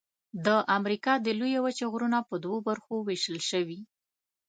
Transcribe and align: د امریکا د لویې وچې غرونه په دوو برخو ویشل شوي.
د 0.45 0.47
امریکا 0.77 1.13
د 1.21 1.27
لویې 1.39 1.59
وچې 1.65 1.85
غرونه 1.93 2.19
په 2.29 2.35
دوو 2.43 2.57
برخو 2.69 2.95
ویشل 3.07 3.37
شوي. 3.49 3.79